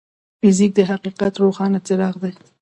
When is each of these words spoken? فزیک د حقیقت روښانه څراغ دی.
فزیک 0.41 0.71
د 0.77 0.79
حقیقت 0.91 1.33
روښانه 1.43 1.79
څراغ 1.87 2.15
دی. 2.23 2.33